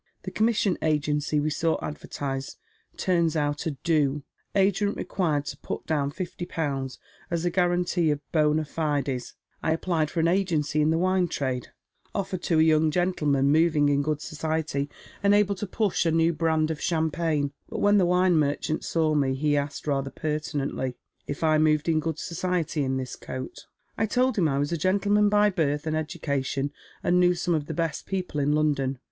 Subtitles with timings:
[0.23, 2.57] The commission agency we saw advertised
[2.97, 4.23] turns out a' do.'
[4.55, 6.97] Agent requiieb to put down fifty pounds
[7.29, 9.33] as a guarantee of bnna la/es.
[9.61, 11.67] I applied for an agency la the wiii» trade,
[12.15, 12.57] olfered to».
[12.57, 14.89] vouniS Plunged in the D&ptli of Ilelphsa Poverty.^ 11 gentleman moving in good Bociety
[15.21, 16.71] and able to push a new bran(?
[16.71, 20.95] of champagne; but when the wine merchant saw me, he asked, rather pertinently,
[21.27, 23.67] if I moved in good society in this coat.
[23.99, 26.71] I told him I was a gentleman by birth and education,
[27.03, 28.97] and knew some of the best people in London.